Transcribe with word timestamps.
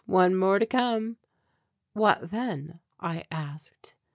One 0.07 0.33
more 0.35 0.57
to 0.57 0.65
come." 0.65 1.17
"What 1.93 2.31
then?" 2.31 2.79
I 2.99 3.25
asked. 3.29 3.93